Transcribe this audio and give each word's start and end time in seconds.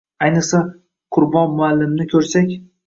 Ayniqsa, 0.27 0.61
Qurbon 1.17 1.55
muallimni 1.61 2.11
koʻrsak. 2.17 2.59